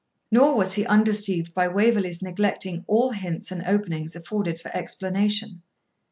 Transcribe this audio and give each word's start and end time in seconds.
Nor 0.31 0.55
was 0.57 0.73
he 0.73 0.85
undeceived 0.87 1.53
by 1.53 1.67
Waverley's 1.67 2.23
neglecting 2.23 2.83
all 2.87 3.11
hints 3.11 3.51
and 3.51 3.61
openings 3.67 4.15
afforded 4.15 4.59
for 4.59 4.75
explanation. 4.75 5.61